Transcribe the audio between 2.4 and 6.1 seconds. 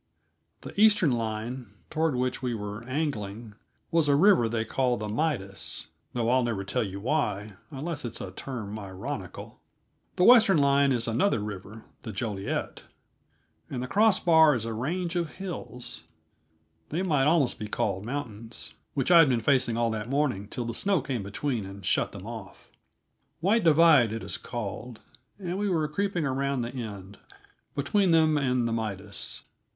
we were angling, was a river they call the Midas